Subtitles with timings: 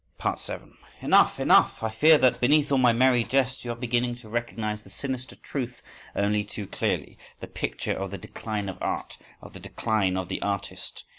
[0.35, 0.75] 7.
[1.01, 1.39] Enough!
[1.39, 1.83] Enough!
[1.83, 5.35] I fear that, beneath all my merry jests, you are beginning to recognise the sinister
[5.35, 5.83] truth
[6.15, 11.03] only too clearly—the picture of the decline of art, of the decline of the artist.